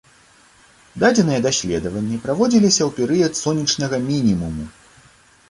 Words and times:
Дадзеныя 1.03 1.43
даследаванні 1.47 2.17
праводзіліся 2.25 2.81
ў 2.87 2.91
перыяд 3.01 3.33
сонечнага 3.43 3.95
мінімуму. 4.09 4.69